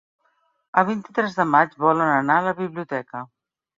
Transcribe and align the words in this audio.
El 0.81 0.87
vint-i-tres 0.87 1.37
de 1.41 1.47
maig 1.51 1.75
volen 1.85 2.09
anar 2.17 2.39
a 2.41 2.47
la 2.49 2.59
biblioteca. 2.63 3.23